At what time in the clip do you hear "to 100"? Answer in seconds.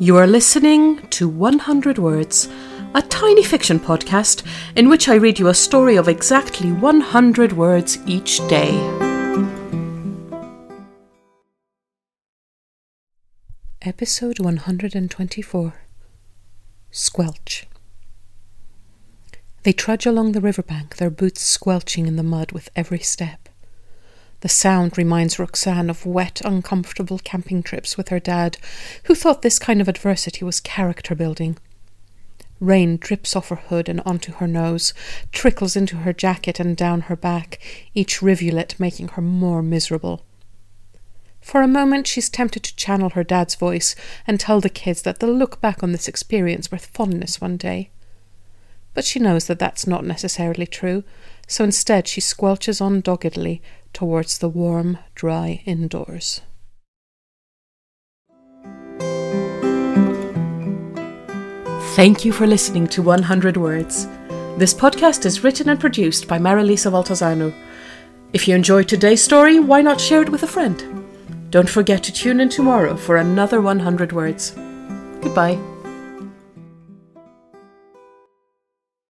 1.08-1.98, 62.88-63.56